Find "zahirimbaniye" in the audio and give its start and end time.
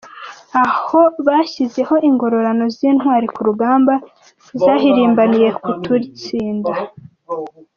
4.61-5.47